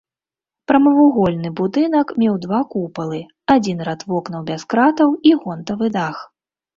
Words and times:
Прамавугольны 0.69 1.49
будынак 1.59 2.13
меў 2.21 2.39
два 2.45 2.61
купалы, 2.71 3.19
адзін 3.57 3.83
рад 3.89 4.01
вокнаў 4.09 4.41
без 4.49 4.61
кратаў 4.73 5.09
і 5.33 5.35
гонтавы 5.45 5.91
дах. 5.99 6.17